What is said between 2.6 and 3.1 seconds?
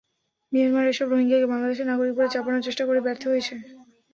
চেষ্টা করে